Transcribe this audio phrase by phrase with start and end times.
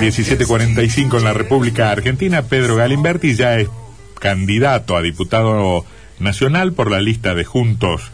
[0.00, 3.68] 1745 en la República Argentina, Pedro Galimberti ya es
[4.18, 5.84] candidato a diputado
[6.18, 8.10] nacional por la lista de Juntos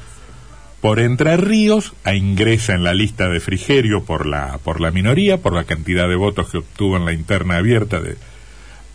[0.80, 5.37] por Entre Ríos, a ingresa en la lista de Frigerio por la, por la minoría,
[5.41, 8.16] por la cantidad de votos que obtuvo en la interna abierta de,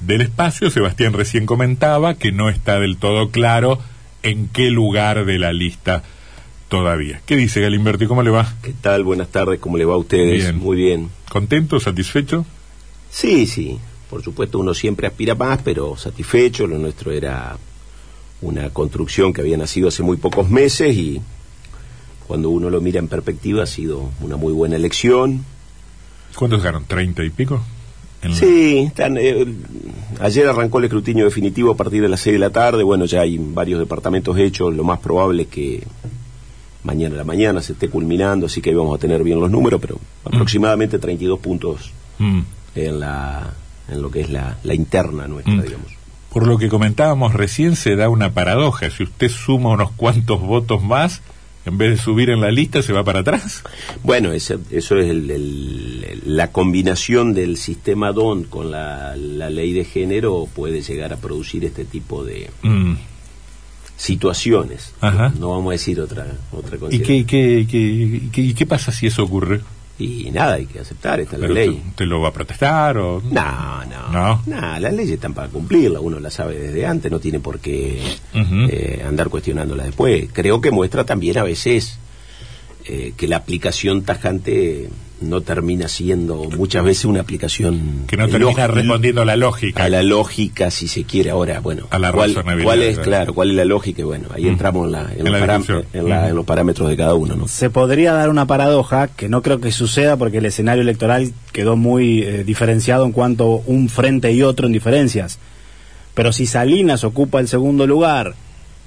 [0.01, 0.69] del espacio.
[0.69, 3.79] Sebastián recién comentaba que no está del todo claro
[4.21, 6.03] en qué lugar de la lista
[6.67, 7.21] todavía.
[7.25, 8.05] ¿Qué dice Galimberti?
[8.05, 8.53] ¿Cómo le va?
[8.61, 9.05] ¿Qué tal?
[9.05, 10.43] Buenas tardes, ¿cómo le va a ustedes?
[10.43, 10.59] Bien.
[10.59, 11.09] Muy bien.
[11.29, 11.79] ¿Contento?
[11.79, 12.45] ¿Satisfecho?
[13.11, 13.77] Sí, sí.
[14.09, 16.65] Por supuesto, uno siempre aspira más, pero satisfecho.
[16.65, 17.57] Lo nuestro era
[18.41, 21.21] una construcción que había nacido hace muy pocos meses y
[22.25, 25.45] cuando uno lo mira en perspectiva ha sido una muy buena elección.
[26.35, 26.87] ¿Cuántos ganaron?
[26.87, 27.61] ¿30 y pico?
[28.21, 29.45] En Sí, están, eh,
[30.19, 32.83] ayer arrancó el escrutinio definitivo a partir de las 6 de la tarde.
[32.83, 34.73] Bueno, ya hay varios departamentos hechos.
[34.73, 35.83] Lo más probable es que
[36.83, 39.81] mañana a la mañana se esté culminando, así que vamos a tener bien los números,
[39.81, 42.41] pero aproximadamente 32 puntos Mm.
[42.75, 43.53] En, la,
[43.89, 45.61] en lo que es la, la interna nuestra, Mm.
[45.61, 45.91] digamos.
[46.31, 48.89] Por lo que comentábamos recién, se da una paradoja.
[48.89, 51.21] Si usted suma unos cuantos votos más,
[51.65, 53.63] en vez de subir en la lista, se va para atrás.
[54.01, 59.73] Bueno, ese- eso es el- el- la combinación del sistema DON con la, la ley
[59.73, 62.93] de género puede llegar a producir este tipo de Mm.
[63.97, 64.93] situaciones.
[65.01, 65.31] Ajá.
[65.39, 66.95] No vamos a decir otra otra cosa.
[66.95, 69.61] ¿Y qué, qué, qué, qué pasa si eso ocurre?
[70.01, 71.69] Y nada, hay que aceptar, esta es la ¿Pero ley.
[71.69, 73.21] usted- ¿Usted lo va a protestar o...?
[73.31, 74.79] No, no, ¿No?
[74.79, 78.01] las leyes están para cumplirla, uno las sabe desde antes, no tiene por qué
[78.33, 80.29] eh, andar cuestionándolas después.
[80.33, 81.97] Creo que muestra también a veces
[82.85, 84.89] eh, que la aplicación tajante
[85.21, 89.83] no termina siendo muchas veces una aplicación Que no termina respondiendo a la lógica.
[89.83, 92.33] a la lógica, si se quiere ahora, bueno, A la ¿cuál,
[92.63, 93.33] cuál es, claro.
[93.33, 94.01] cuál es la lógica?
[94.01, 94.47] Y bueno, ahí Mm.
[94.47, 95.85] entramos en, la- en En los la param- discusión.
[95.93, 96.27] en la- Mm.
[96.29, 97.47] en los parámetros de cada uno, ¿no?
[97.47, 101.75] Se podría dar una paradoja que no creo que suceda porque el escenario electoral quedó
[101.75, 105.37] muy eh, diferenciado en cuanto un frente y otro en diferencias.
[106.13, 108.33] Pero si Salinas ocupa el segundo lugar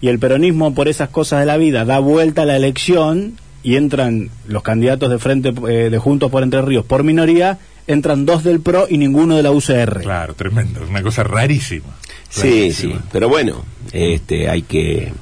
[0.00, 3.34] y el peronismo por esas cosas de la vida da vuelta a la elección
[3.64, 8.26] y entran los candidatos de frente eh, de Juntos por Entre Ríos por minoría, entran
[8.26, 10.02] dos del PRO y ninguno de la UCR.
[10.02, 10.84] Claro, tremendo.
[10.84, 11.96] Es una cosa rarísima.
[12.28, 15.12] Sí, sí, pero bueno, este, hay que...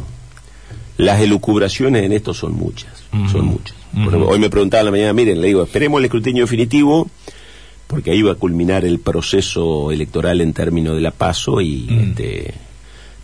[0.98, 3.76] Las elucubraciones en esto son muchas, son muchas.
[3.92, 7.08] Ejemplo, hoy me preguntaba en la mañana, miren, le digo, esperemos el escrutinio definitivo,
[7.86, 11.88] porque ahí va a culminar el proceso electoral en términos de la PASO y...
[11.90, 12.54] Este,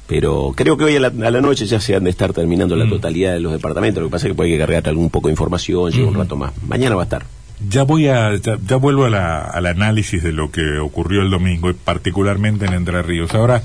[0.09, 2.75] pero creo que hoy a la, a la noche ya se han de estar terminando
[2.75, 2.91] la Mm.
[2.91, 5.35] totalidad de los departamentos, lo que pasa es que puede que cargar algún poco de
[5.35, 6.23] información, llega un Ujú.
[6.23, 6.53] rato más.
[6.67, 7.25] Mañana va a estar.
[7.69, 11.31] Ya voy a, ya, ya vuelvo a la- al análisis de lo que ocurrió el
[11.31, 13.35] domingo, y particularmente en Entre Ríos.
[13.35, 13.63] Ahora,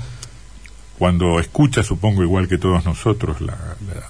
[0.98, 3.54] cuando escucha, supongo igual que todos nosotros, la,
[3.86, 4.08] la-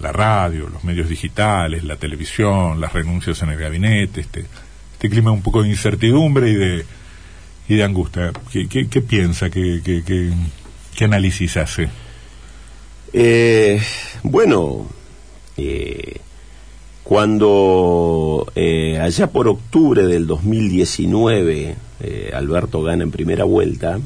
[0.00, 4.44] la radio, los medios digitales, la televisión, las renuncias en el gabinete, este,
[4.94, 6.84] este clima un poco de incertidumbre y de,
[7.68, 8.32] y de angustia.
[8.50, 9.50] ¿Qué, qué- qué piensa?
[9.50, 10.32] ¿Qué, qué, qué-
[10.96, 11.88] qué análisis hace?
[13.12, 13.80] Eh,
[14.22, 14.86] bueno,
[15.56, 16.16] eh,
[17.02, 23.98] cuando eh, allá por octubre del 2019 eh, Alberto gana en primera vuelta,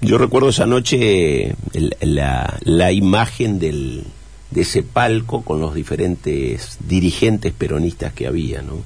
[0.00, 4.04] yo recuerdo esa noche el- la, la imagen del,
[4.50, 8.82] de ese palco con los diferentes dirigentes peronistas que había, ¿no?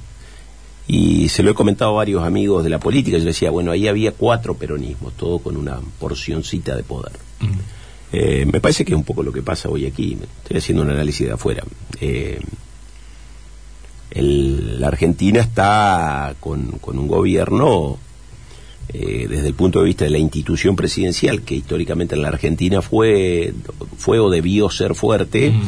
[0.91, 3.87] Y se lo he comentado a varios amigos de la política, yo decía, bueno, ahí
[3.89, 7.13] había cuatro peronismos, todo con una porcioncita de poder.
[8.11, 10.17] Eh, me parece que es un poco lo que pasa hoy aquí.
[10.43, 11.63] Estoy haciendo un análisis de afuera.
[12.01, 12.41] Eh,
[14.11, 17.99] el- la Argentina está con, con un gobierno,
[18.95, 22.81] eh, desde el punto de vista de la institución presidencial, que históricamente en la Argentina
[22.81, 23.53] fue,
[23.99, 25.51] fue o debió ser fuerte.
[25.51, 25.63] Mm.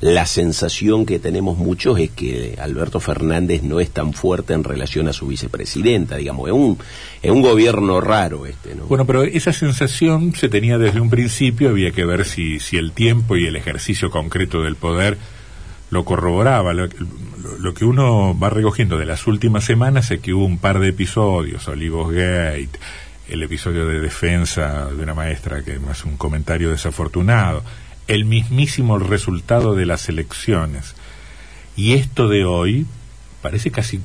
[0.00, 5.08] La sensación que tenemos muchos es que Alberto Fernández no es tan fuerte en relación
[5.08, 6.78] a su vicepresidenta, digamos, es un,
[7.22, 8.84] es un gobierno raro este, ¿no?
[8.86, 12.92] Bueno, pero esa sensación se tenía desde un principio, había que ver si, si el
[12.92, 15.16] tiempo y el ejercicio concreto del poder
[15.90, 16.72] lo corroboraba.
[16.74, 16.88] Lo,
[17.60, 20.88] lo- que uno va recogiendo de las últimas semanas es que hubo un par de
[20.88, 22.70] episodios, Olivos Gate,
[23.28, 27.62] el episodio de defensa de una maestra que hace un comentario desafortunado,
[28.08, 30.94] el mismísimo resultado de las elecciones.
[31.76, 32.86] Y esto de hoy
[33.42, 34.00] parece casi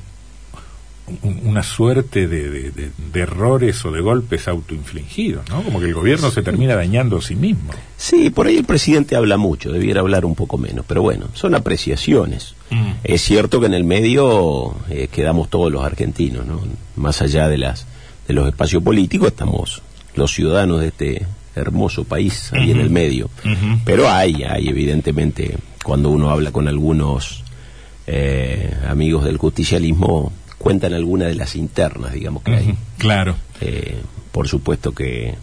[1.22, 5.62] un- una suerte de, de- de- de errores o de golpes autoinfligidos, ¿no?
[5.62, 7.72] Como que el gobierno se termina dañando a sí mismo.
[7.96, 11.54] Sí, por ahí el presidente habla mucho, debiera hablar un poco menos, pero bueno, son
[11.54, 12.54] apreciaciones.
[12.70, 12.92] Mm.
[13.04, 16.60] Es cierto que en el medio eh, quedamos todos los argentinos, ¿no?
[16.96, 17.86] Más allá de las
[18.28, 19.82] de los espacios políticos, estamos
[20.14, 23.30] los ciudadanos de este hermoso país ahí en el medio.
[23.84, 27.44] Pero hay, hay evidentemente, cuando uno habla con algunos
[28.06, 32.74] eh, amigos del justicialismo, cuentan algunas de las internas, digamos que hay.
[32.98, 33.36] Claro.
[33.60, 34.00] Eh,
[34.30, 35.34] por supuesto que,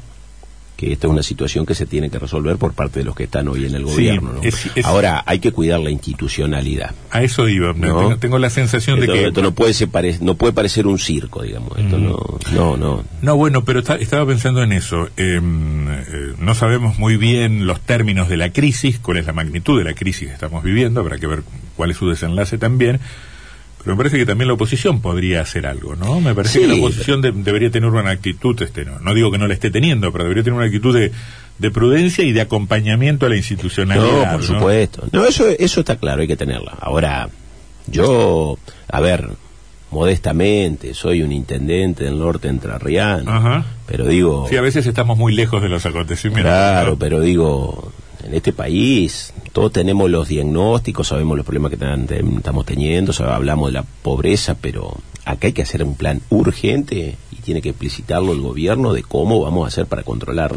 [0.79, 3.25] que esta es una situación que se tiene que resolver por parte de los que
[3.25, 4.31] están hoy en el Sí, gobierno.
[4.35, 4.41] ¿no?
[4.43, 6.91] es- es- Ahora, hay que cuidar la institucionalidad.
[7.11, 7.73] A eso iba.
[7.73, 7.81] No.
[7.99, 9.27] Tengo, tengo la sensación Esto, de que...
[9.27, 11.77] esto no, puede ser pare- no puede parecer un circo, digamos.
[11.77, 12.03] Esto Mm.
[12.05, 12.17] no,
[12.53, 13.03] no, no.
[13.21, 15.07] No, bueno, pero está- estaba pensando en eso.
[15.17, 19.77] Eh, eh, no sabemos muy bien los términos de la crisis, cuál es la magnitud
[19.77, 21.43] de la crisis que estamos viviendo, habrá que ver
[21.75, 22.99] cuál es su desenlace también.
[23.83, 26.19] Pero me parece que también la oposición podría hacer algo, ¿no?
[26.19, 29.31] Me parece Sí, que la oposición de- debería tener una actitud, este, no, no digo
[29.31, 31.11] que no la esté teniendo, pero debería tener una actitud de,
[31.59, 34.25] de prudencia y de acompañamiento a la institucionalidad.
[34.25, 35.07] No, por supuesto.
[35.13, 36.73] No, eso, eso está claro, hay que tenerla.
[36.81, 37.29] Ahora,
[37.87, 38.57] yo,
[38.91, 39.29] a ver,
[39.91, 43.65] modestamente, soy un intendente del norte entrerriano, Ajá.
[43.87, 46.43] pero digo, Sí, a veces estamos muy lejos de los acontecimientos.
[46.51, 46.97] claro, ¿no?
[46.99, 47.91] pero digo,
[48.23, 51.77] en este país todos tenemos los diagnósticos, sabemos los problemas que
[52.37, 57.35] estamos teniendo, hablamos de la pobreza, pero acá hay que hacer un plan urgente y
[57.37, 60.55] tiene que explicitarlo el gobierno de cómo vamos a hacer para controlar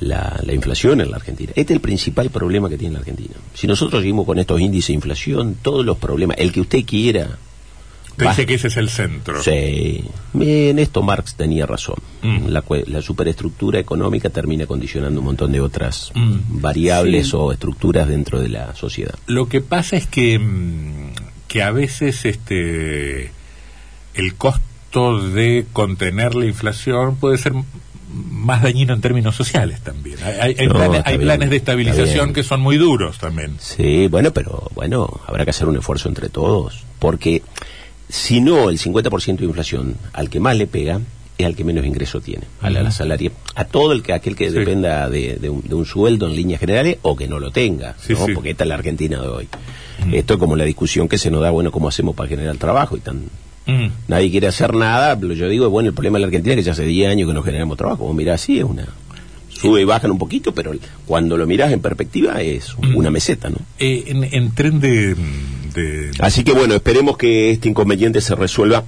[0.00, 1.52] la inflación en la Argentina.
[1.56, 3.34] Este es el principal problema que tiene la Argentina.
[3.54, 7.38] Si nosotros seguimos con estos índices de inflación, todos los problemas, el que usted quiera,
[8.16, 9.42] Te dice que ese es el centro.
[9.42, 10.04] Sí,
[10.38, 11.96] en esto Marx tenía razón.
[12.22, 12.48] Mm.
[12.48, 16.60] La, la superestructura económica termina condicionando un montón de otras Mm.
[16.60, 17.36] variables Sí.
[17.36, 19.14] o estructuras dentro de la sociedad.
[19.26, 21.12] Lo que pasa es que, mm,
[21.48, 23.32] que a veces este
[24.14, 27.52] el costo de contener la inflación puede ser
[28.12, 30.18] más dañino en términos sociales también.
[30.22, 33.56] Hay, hay- hay No, planes, hay bien, planes de estabilización que son muy duros también.
[33.58, 37.42] Sí, bueno, pero bueno, habrá que hacer un esfuerzo entre todos, porque
[38.08, 41.00] si no el 50% de inflación al que más le pega
[41.36, 42.84] es al que menos ingreso tiene, a la, Ujú.
[42.84, 44.56] la salaria, a todo el que aquel que Sí.
[44.56, 47.96] dependa de, de un, de un sueldo en líneas generales o que no lo tenga,
[48.00, 48.26] Sí, ¿no?
[48.26, 48.32] sí.
[48.34, 49.48] porque esta es la Argentina de hoy.
[50.12, 52.96] Esto es como la discusión que se nos da, bueno, ¿cómo hacemos para generar trabajo?
[52.96, 53.22] Y tan,
[53.66, 53.86] Mm.
[54.08, 56.62] nadie quiere hacer nada, pero yo digo, bueno, el problema de la Argentina es que
[56.64, 58.04] ya hace 10 años que no generamos trabajo.
[58.04, 58.86] Vos mirás así, es una...
[59.60, 60.72] Sube y bajan un poquito, pero
[61.06, 62.96] cuando lo mirás en perspectiva es Mm.
[62.96, 63.56] una meseta, ¿no?
[63.78, 65.14] Eh, en, en tren de,
[65.74, 68.84] de- Así que bueno, esperemos que este inconveniente se resuelva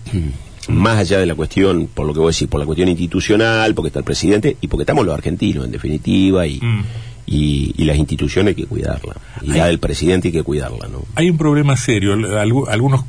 [0.69, 3.75] más allá de la cuestión, por lo que voy a decir, por la cuestión institucional,
[3.75, 6.85] porque está el presidente y porque estamos los argentinos, en definitiva, y, Mm.
[7.27, 9.15] y, y las instituciones hay que cuidarla.
[9.43, 11.05] Y la del presidente hay que cuidarla, ¿no?
[11.15, 12.15] hay un problema serio.
[12.17, 13.05] Algu- algunos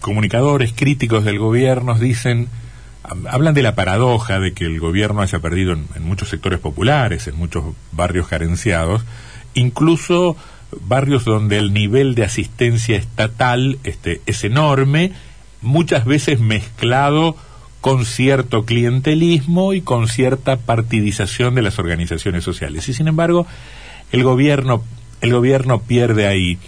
[0.00, 2.48] comunicadores críticos del gobierno dicen,
[3.04, 7.36] hablan de la paradoja de que el gobierno haya perdido en, muchos sectores populares, en
[7.36, 9.02] muchos barrios carenciados,
[9.54, 10.36] incluso
[10.80, 15.12] barrios donde el nivel de asistencia estatal este, es enorme,
[15.60, 17.36] muchas veces mezclado
[17.80, 22.88] con cierto clientelismo y con cierta partidización de las organizaciones sociales.
[22.88, 23.46] Y sin embargo,
[24.12, 24.84] el gobierno,
[25.20, 26.58] el gobierno pierde ahí.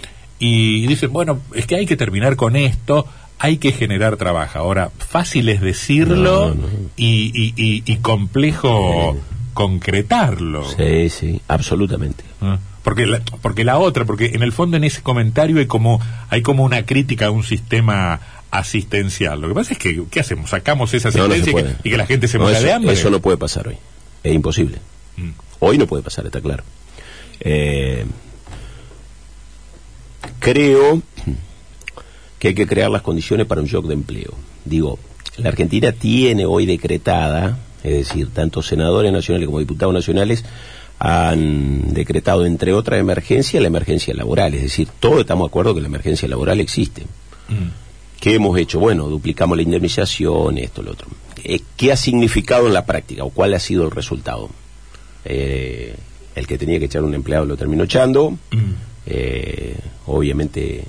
[0.40, 3.06] Y dicen, bueno, es que hay que terminar con esto,
[3.44, 4.58] hay que generar trabajo.
[4.58, 6.68] Ahora, fácil es decirlo No, no.
[6.96, 9.16] Y, y- y- y complejo
[9.52, 10.64] concretarlo.
[10.76, 12.24] Sí, sí, absolutamente.
[12.40, 16.00] Ah, Porque la, porque la otra, porque en el fondo en ese comentario hay como,
[16.30, 18.20] hay como una crítica a un sistema
[18.50, 19.40] asistencial.
[19.40, 20.50] Lo que pasa es que, ¿qué hacemos?
[20.50, 21.76] Sacamos esa no asistencia y que- puede.
[21.84, 22.92] y, que, la gente se muera de hambre.
[22.94, 23.76] eso no puede pasar hoy.
[24.22, 24.78] Es imposible.
[25.16, 25.30] Mm.
[25.60, 26.62] Hoy no puede pasar, está claro.
[27.40, 28.04] Eh,
[30.40, 31.02] creo
[32.44, 34.34] que hay que crear las condiciones para un shock de empleo.
[34.66, 34.98] Digo,
[35.38, 40.44] la Argentina tiene hoy decretada, es decir, tanto senadores nacionales como diputados nacionales
[40.98, 44.52] han decretado, entre otras emergencias, la emergencia laboral.
[44.52, 47.04] Es decir, todos estamos de acuerdo que la emergencia laboral existe.
[47.48, 48.20] Mm.
[48.20, 48.78] ¿Qué hemos hecho?
[48.78, 51.08] Bueno, duplicamos la indemnización, esto, lo otro.
[51.42, 54.50] Eh, ¿Qué ha significado en la práctica o cuál ha sido el resultado?
[55.24, 55.96] Eh,
[56.34, 58.32] el que tenía que echar un empleado lo terminó echando.
[58.32, 58.72] Mm.
[59.06, 60.84] Eh, obviamente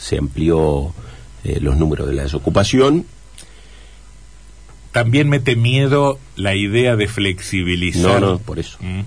[0.00, 0.92] se amplió
[1.44, 3.04] eh, los números de la desocupación.
[4.92, 8.20] También mete miedo la idea de flexibilizar.
[8.20, 8.78] No, no, por eso.
[8.80, 9.02] Mm.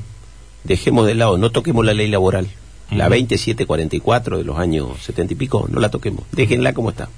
[0.63, 2.47] Dejemos de lado, no toquemos la ley laboral.
[2.91, 3.15] La Ujú.
[3.15, 6.23] 2744 de los años 70 y pico, no la toquemos.
[6.31, 7.09] Déjenla como está.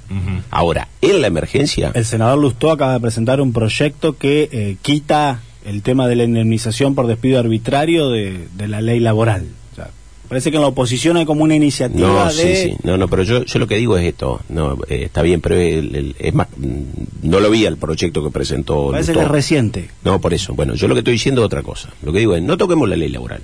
[0.50, 5.42] Ahora, en la emergencia, El senador Lustó acaba de presentar un proyecto que eh, quita
[5.66, 9.48] el tema de la indemnización por despido arbitrario de, de la ley laboral.
[10.28, 12.32] Parece que en la oposición hay como una iniciativa No, de...
[12.56, 12.78] sí, sí.
[12.84, 14.42] No, no, pero yo, yo lo que digo es esto.
[14.50, 18.24] No, eh, está bien, pero el- el- es más, mm, no lo vi al proyecto
[18.24, 18.90] que presentó.
[18.92, 19.90] Parece que es reciente.
[20.04, 20.54] No, por eso.
[20.56, 21.90] Bueno, yo lo que estoy diciendo es otra cosa.
[22.02, 23.42] Lo que digo es, no toquemos la ley laboral.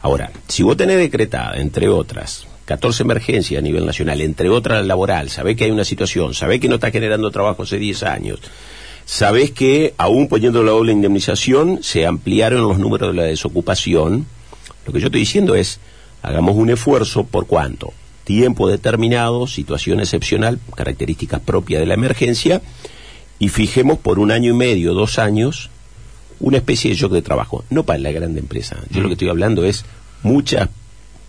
[0.00, 4.86] Ahora, si vos tenés decretada, entre otras, 14 emergencias a nivel nacional, entre otras la
[4.86, 8.40] laboral, sabés que hay una situación, sabés que no está generando trabajo hace 10 años,
[9.04, 14.26] sabés que, aún poniendo la doble indemnización, se ampliaron los números de la desocupación,
[14.86, 15.78] lo que yo estoy diciendo es,
[16.22, 17.92] hagamos un esfuerzo por cuánto?
[18.24, 22.62] tiempo determinado, situación excepcional, características propias de la emergencia,
[23.38, 25.70] y fijemos por un año y medio, dos años,
[26.38, 27.64] una especie de shock de trabajo.
[27.70, 28.76] No para la grande empresa.
[28.90, 29.84] Yo lo que estoy hablando es
[30.22, 30.68] muchas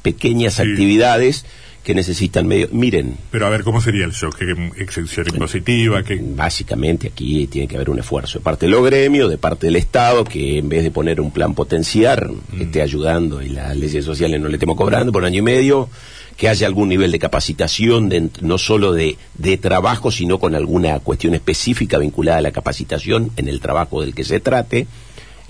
[0.02, 1.46] pequeñas actividades
[1.84, 2.70] que necesitan medio.
[2.72, 3.18] Miren.
[3.30, 4.38] Pero a ver, ¿cómo sería el shock?
[4.38, 6.02] ¿Qué exención impositiva?
[6.02, 9.68] que Básicamente aquí tiene que haber un esfuerzo de parte de los gremios, de parte
[9.68, 12.62] del Estado, que en vez de poner un plan potenciar, mm.
[12.62, 15.90] esté ayudando y las leyes sociales no le estemos cobrando por un año y medio,
[16.38, 21.00] que haya algún nivel de capacitación, de, no solo de, de trabajo, sino con alguna
[21.00, 24.88] cuestión específica vinculada a la capacitación en el trabajo del que se trate.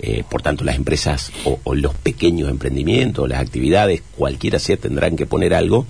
[0.00, 5.14] Eh, por tanto, las empresas o, o, los pequeños emprendimientos, las actividades, cualquiera sea, tendrán
[5.14, 5.86] que poner algo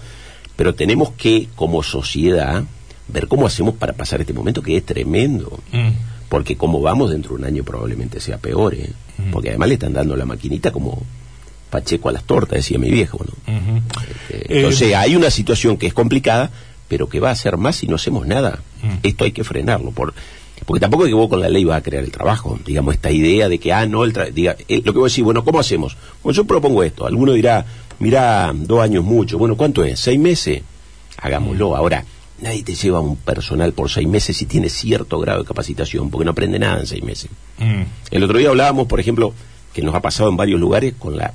[0.56, 2.64] pero tenemos que, como sociedad,
[3.08, 5.58] ver cómo hacemos para pasar este momento que es tremendo.
[5.72, 5.90] Mm.
[6.28, 8.90] Porque como vamos dentro de un año probablemente sea peor, ¿eh?
[9.18, 9.30] mm.
[9.30, 11.02] Porque además le están dando la maquinita como
[11.70, 13.52] Pacheco a las tortas, decía mi viejo, ¿no?
[14.30, 16.50] Este, entonces eh, hay una situación que es complicada,
[16.88, 18.62] pero que va a ser más si no hacemos nada.
[18.82, 18.94] Mm.
[19.02, 19.90] Esto hay que frenarlo.
[19.90, 20.14] Por,
[20.66, 22.58] porque tampoco es que vos con la ley vas a crear el trabajo.
[22.64, 25.44] Digamos, esta idea de que, ah, no, el diga, eh, lo que vos decís, bueno,
[25.44, 25.96] ¿cómo hacemos?
[26.22, 27.06] Bueno, yo propongo esto.
[27.06, 27.66] Alguno dirá,
[27.98, 29.38] Mira, dos años mucho.
[29.38, 30.00] Bueno, ¿cuánto es?
[30.00, 30.62] ¿Seis meses?
[31.18, 31.76] Hagámoslo.
[31.76, 32.04] Ahora,
[32.40, 36.24] nadie te lleva un personal por seis meses si tiene cierto grado de capacitación, porque
[36.24, 37.30] no aprende nada en seis meses.
[37.58, 37.82] Mm.
[38.10, 39.32] El otro día hablábamos, por ejemplo,
[39.72, 41.32] que nos ha pasado en varios lugares con la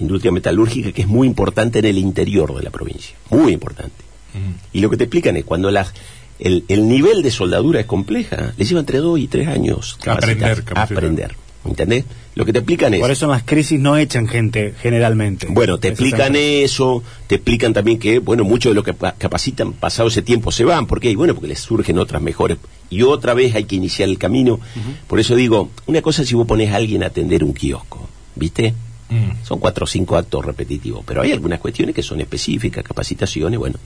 [0.00, 3.16] industria metalúrgica, que es muy importante en el interior de la provincia.
[3.30, 4.04] Muy importante.
[4.34, 4.76] Mm.
[4.76, 5.92] Y lo que te explican es cuando las
[6.38, 11.34] el, nivel de soldadura es compleja, les lleva entre dos y tres años aprender, aprender.
[11.64, 12.04] ¿Entendés?
[12.34, 13.00] Lo que te explican es...
[13.00, 15.48] Por eso en las crisis no echan gente generalmente.
[15.50, 20.08] Bueno, te explican eso, te explican también que, bueno, muchos de los que capacitan pasado
[20.08, 20.86] ese tiempo se van.
[20.86, 21.10] ¿Por qué?
[21.10, 22.58] Y bueno, porque les surgen otras mejores.
[22.90, 24.60] Y otra vez hay que iniciar el camino.
[25.06, 28.08] Por eso digo, una cosa es si vos pones a alguien a atender un kiosco,
[28.36, 28.72] ¿viste?
[29.10, 29.44] Mm.
[29.44, 33.78] Son cuatro o cinco actos repetitivos, pero hay algunas cuestiones que son específicas, capacitaciones, bueno,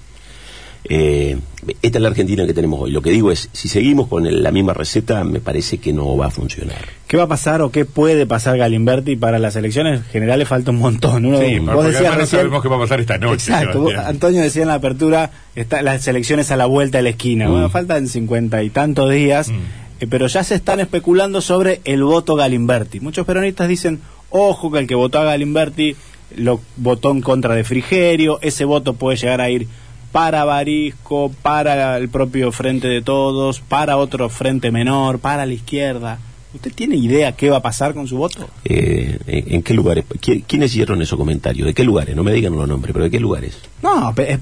[0.84, 1.38] eh,
[1.80, 2.90] esta es la Argentina que tenemos hoy.
[2.90, 6.26] Lo que digo es, si seguimos con la misma receta, me parece que no va
[6.26, 6.78] a funcionar.
[7.06, 10.48] ¿Qué va a pasar o qué puede pasar Galimberti para las elecciones generales?
[10.48, 11.22] Falta un montón.
[11.38, 13.52] sí, vos decías no sabemos qué va a pasar esta noche.
[13.52, 13.88] Exacto.
[14.04, 17.48] Antonio decía en la apertura, está, las elecciones a la vuelta de la esquina.
[17.48, 17.70] Bueno, mm.
[17.70, 19.54] faltan cincuenta y tantos días, mm.
[20.00, 22.98] eh, pero ya se están especulando sobre el voto Galimberti.
[22.98, 25.94] Muchos peronistas dicen, ojo que el que votó a Galimberti
[26.36, 29.68] lo votó en contra de Frigerio, ese voto puede llegar a ir
[30.12, 36.18] para Barisco, para el propio Frente de Todos, para otro Frente Menor, para la izquierda.
[36.54, 38.48] ¿Usted tiene idea qué va a pasar con su voto?
[38.64, 40.04] Eh, ¿En qué lugares?
[40.20, 41.66] ¿Quiénes hicieron esos comentarios?
[41.66, 42.14] ¿De qué lugares?
[42.14, 43.58] No me digan los nombres, pero ¿de qué lugares?
[43.82, 44.38] No, de,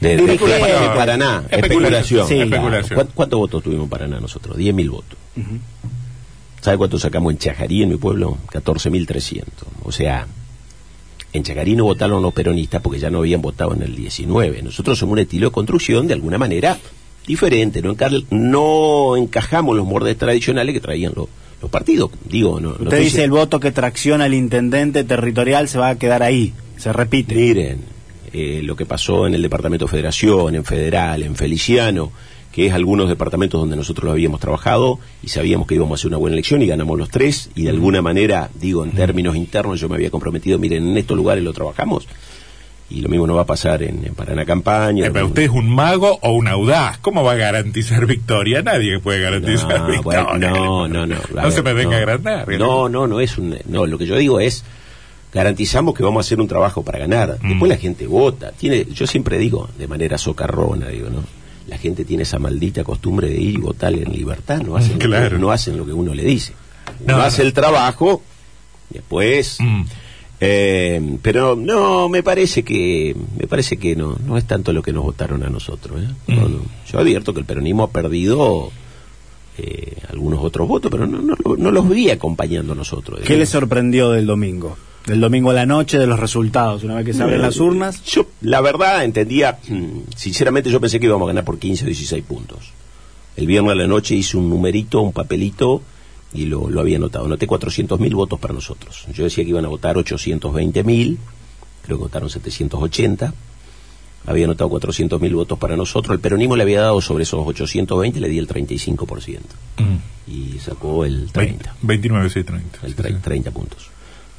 [0.00, 0.38] de,
[0.96, 2.26] Paraná, especulación.
[3.14, 4.56] ¿Cuántos votos tuvimos en Paraná nosotros?
[4.56, 5.18] 10.000 votos.
[6.62, 8.38] ¿Sabe cuánto sacamos en Chajarí, en mi pueblo?
[8.52, 9.44] 14.300.
[9.84, 10.26] O sea,
[11.32, 14.62] en Chacarino votaron los peronistas porque ya no habían votado en el 19.
[14.62, 16.78] Nosotros somos un estilo de construcción de alguna manera
[17.26, 17.94] diferente, no,
[18.30, 21.28] no encajamos los mordes tradicionales que traían los,
[21.62, 22.10] los partidos.
[22.24, 26.22] Digo, no, Usted dice el voto que tracciona al intendente territorial se va a quedar
[26.22, 27.34] ahí, se repite.
[27.34, 27.80] Miren,
[28.32, 32.10] eh, lo que pasó en el Departamento de Federación, en Federal, en Feliciano,
[32.52, 36.08] que es algunos departamentos donde nosotros lo habíamos trabajado y sabíamos que íbamos a hacer
[36.08, 39.80] una buena elección y ganamos los tres y de alguna manera, digo, en términos internos
[39.80, 42.08] yo me había comprometido, miren, en estos lugares lo trabajamos
[42.90, 45.06] y lo mismo no va a pasar en, Paraná Campaña.
[45.06, 46.98] Eh, pero usted es un mago o un audaz.
[46.98, 48.62] ¿Cómo va a garantizar victoria?
[48.62, 50.26] Nadie puede garantizar victoria.
[50.36, 51.16] no, no, no.
[51.32, 52.48] no se me venga a agrandar.
[52.58, 53.56] No, no, no es un...
[53.66, 54.64] No, lo que yo digo es
[55.32, 57.38] garantizamos que vamos a hacer un trabajo para ganar.
[57.38, 58.50] Después la gente vota.
[58.50, 61.22] Tiene, yo siempre digo, de manera socarrona, digo, ¿no?
[61.66, 64.98] La gente tiene esa maldita costumbre de ir y votar en libertad, no hacen, lo,
[64.98, 66.52] que, no hacen lo que uno le dice.
[67.04, 68.22] Uno no, hace el trabajo,
[68.90, 69.58] después...
[69.60, 69.82] Mm.
[70.42, 74.90] Eh, pero no, me parece que me parece que no no es tanto lo que
[74.90, 76.00] nos votaron a nosotros.
[76.00, 76.32] ¿eh?
[76.32, 76.90] Mm.
[76.90, 78.72] yo advierto que el peronismo ha perdido
[79.58, 83.20] eh, algunos otros votos, pero no, no, los vi acompañando a nosotros.
[83.26, 84.78] ¿Qué le sorprendió del domingo?
[85.06, 88.02] Del domingo a la noche de los resultados, una vez que se abren las urnas?
[88.04, 91.86] Yo, la verdad, entendía, mm, sinceramente yo pensé que íbamos a ganar por 15 o
[91.86, 92.72] 16 puntos.
[93.36, 95.82] El viernes a la noche hice un numerito, un papelito,
[96.32, 97.26] y lo, lo había anotado.
[97.26, 99.06] Noté 400.000 votos para nosotros.
[99.12, 101.16] Yo decía que iban a votar 820.000,
[101.82, 103.34] creo que votaron 780.
[104.26, 106.14] Había anotado 400.000 votos para nosotros.
[106.14, 109.38] El peronismo le había dado sobre esos 820, le di el 35%.
[109.78, 110.30] Mm.
[110.30, 111.76] Y sacó el 30.
[111.82, 112.86] 29, sí, 30.
[112.86, 113.90] El 30 puntos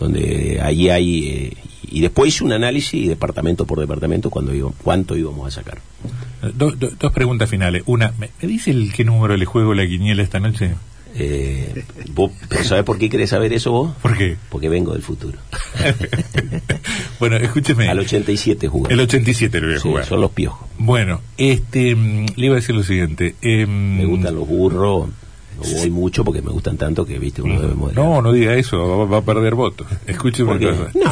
[0.01, 1.27] donde ahí hay...
[1.29, 1.53] Eh,
[1.93, 5.79] y después hice un análisis departamento por departamento cuando iba, cuánto íbamos a sacar.
[6.55, 7.83] dos preguntas finales.
[7.85, 10.71] Una, ¿me, dice el qué número le juego la quiniela esta noche?
[11.13, 12.31] Eh, vos,
[12.63, 13.93] ¿Sabés por qué querés saber eso vos?
[14.01, 14.37] ¿Por qué?
[14.49, 15.37] Porque vengo del futuro.
[17.19, 17.89] bueno, escúcheme.
[17.89, 18.93] Al 87 jugué.
[18.93, 20.05] El 87 lo voy a Sí, jugar.
[20.05, 20.67] son los piojos.
[20.77, 23.35] Bueno, este, mm, le iba a decir lo siguiente.
[23.41, 25.09] em, Me gustan los burros.
[25.63, 28.03] No voy mucho porque me gustan tanto que, viste, uno debe moderar.
[28.05, 29.87] No, no diga eso, va, a perder votos.
[30.07, 30.91] Escúcheme ¿Por una cosa.
[30.93, 31.11] No.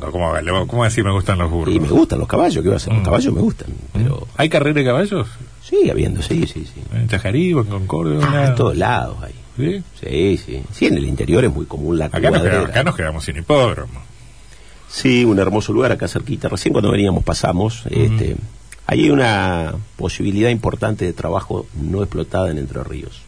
[0.00, 1.74] ¿Cómo, cómo, le- cómo así me gustan los burros?
[1.74, 2.92] Y me gustan los caballos, ¿qué va a hacer?
[2.92, 3.04] Los Mm.
[3.04, 3.68] caballos me gustan.
[3.92, 5.28] Pero ¿Hay carrera de caballos?
[5.62, 6.80] sigue habiendo, sí, sí, sí.
[6.94, 8.18] ¿En Chajarí o en Concordia?
[8.22, 9.32] Ah, en todos lados hay.
[9.56, 9.82] ¿Sí?
[10.00, 10.62] Sí, sí.
[10.70, 12.50] Sí, en el interior es muy común la Acá nos, cuadrera.
[12.56, 14.00] quedamos, acá nos quedamos sin hipódromo.
[14.88, 16.48] Sí, un hermoso lugar acá cerquita.
[16.48, 17.82] Recién cuando veníamos pasamos.
[17.90, 18.36] este,
[18.86, 23.22] ahí hay una posibilidad importante de trabajo no explotada en Entre Ríos.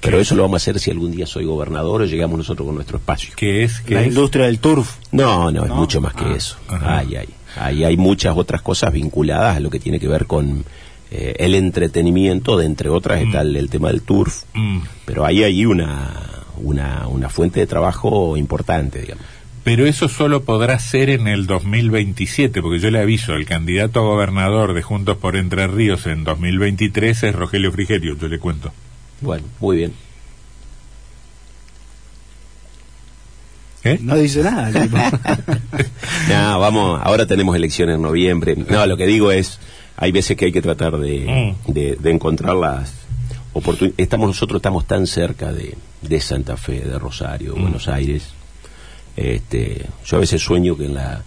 [0.00, 2.74] Pero eso lo vamos a hacer si algún día soy gobernador o llegamos nosotros con
[2.74, 3.32] nuestro espacio.
[3.36, 3.80] ¿Qué es?
[3.80, 4.08] ¿Qué La es?
[4.08, 4.96] industria del turf.
[5.12, 5.76] No, no, es ¿No?
[5.76, 6.56] mucho más que Ah, eso.
[6.68, 6.98] ajá.
[6.98, 7.28] Ay, ay.
[7.56, 10.64] Ahí hay muchas otras cosas vinculadas a lo que tiene que ver con
[11.10, 14.44] eh, el entretenimiento, de entre otras está el, el tema del turf.
[14.54, 14.78] Mm.
[15.04, 16.10] Pero ahí hay una,
[16.58, 19.24] una, una fuente de trabajo importante, digamos.
[19.64, 24.04] Pero eso solo podrá ser en el 2027, porque yo le aviso, el candidato a
[24.04, 28.72] gobernador de Juntos por Entre Ríos en 2023 es Rogelio Frigerio, yo le cuento.
[29.20, 29.92] Bueno, muy bien.
[33.84, 33.98] ¿Eh?
[34.02, 34.70] No dice nada.
[34.82, 34.96] tipo.
[36.28, 38.54] No, vamos, ahora tenemos elecciones en noviembre.
[38.56, 39.58] No, lo que digo es,
[39.96, 41.72] hay veces que hay que tratar de, Mm.
[41.72, 42.92] de, de encontrar las
[43.52, 43.98] oportunidades.
[43.98, 47.62] Estamos nosotros estamos tan cerca de, de Santa Fe, de Rosario, Mm.
[47.62, 48.28] Buenos Aires.
[49.16, 51.22] Este, yo a veces sueño que en la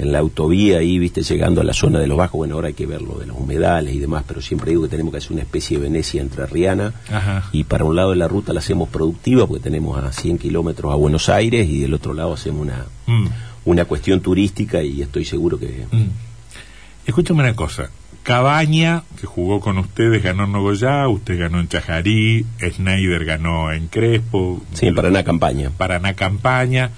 [0.00, 2.74] en la autovía ahí, viste, llegando a la zona de los bajos, bueno, ahora hay
[2.74, 5.32] que ver lo de los humedales y demás, pero siempre digo que tenemos que hacer
[5.32, 7.48] una especie de Venecia entrerriana Ajá.
[7.52, 10.92] y para un lado de la ruta la hacemos productiva porque tenemos a 100 kilómetros
[10.92, 13.26] a Buenos Aires y del otro lado hacemos una, Mm.
[13.66, 16.08] una cuestión turística y estoy seguro que Mm.
[17.06, 17.90] Escúchame una cosa.
[18.22, 23.88] Cabaña, que jugó con ustedes, ganó en Nogoyá, usted ganó en Chajarí, Schneider ganó en
[23.88, 25.70] Crespo, sí, en Paraná campaña.
[25.76, 26.90] Paraná Campaña.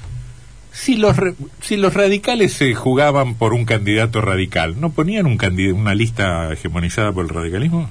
[0.72, 5.38] Si los, re- si los radicales se jugaban por un candidato radical, ¿no ponían un
[5.74, 7.90] una lista hegemonizada por el radicalismo?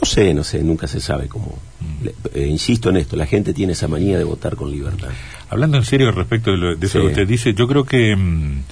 [0.00, 1.58] No sé, no sé, nunca se sabe cómo.
[2.02, 5.08] Le- eh, insisto en esto, la gente tiene esa manía de votar con libertad.
[5.50, 7.04] Hablando en serio respecto de, lo- de eso Sí.
[7.04, 8.62] que usted dice, yo creo que, mm,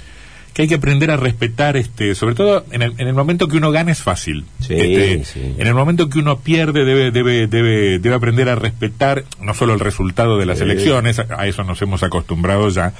[0.55, 3.57] que hay que aprender a respetar, este, sobre todo en el, en el momento que
[3.57, 4.45] uno gana es fácil.
[4.61, 5.55] Sí, Este, sí.
[5.59, 9.75] En el momento que uno pierde debe, debe, debe, debe aprender a respetar no solo
[9.75, 12.93] el resultado de las elecciones, a, a eso nos hemos acostumbrado ya,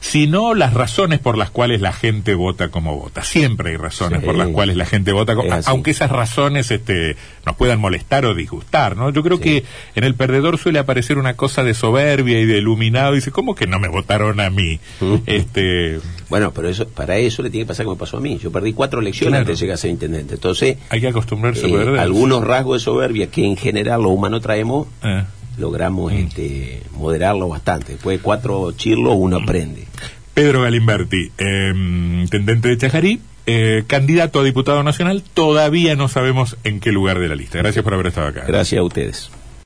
[0.00, 3.22] sino las razones por las cuales la gente vota como vota.
[3.22, 4.26] Siempre hay razones Sí.
[4.26, 8.24] por las cuales la gente vota, co- Es aunque esas razones este, nos puedan molestar
[8.24, 9.10] o disgustar, ¿no?
[9.10, 9.42] Yo creo Sí.
[9.42, 13.30] que en el perdedor suele aparecer una cosa de soberbia y de iluminado, y dice,
[13.30, 14.78] ¿cómo que no me votaron a mí?
[15.26, 18.38] Este, Bueno, pero eso para eso le tiene que pasar como pasó a mí.
[18.38, 19.42] Yo perdí cuatro elecciones Claro.
[19.42, 20.34] antes de llegar a ser intendente.
[20.34, 21.98] Entonces, hay que acostumbrarse eh, a perder.
[22.00, 25.24] algunos rasgos de soberbia que en general los humanos traemos, Eh.
[25.58, 26.16] Logramos Mm.
[26.16, 27.92] este, moderarlo bastante.
[27.92, 29.86] Después de cuatro chirlos uno aprende.
[30.34, 36.80] Pedro Galimberti, eh, intendente de Chajarí, eh, candidato a diputado nacional, todavía no sabemos en
[36.80, 37.58] qué lugar de la lista.
[37.58, 38.44] Gracias por haber estado acá.
[38.46, 39.30] Gracias a ustedes.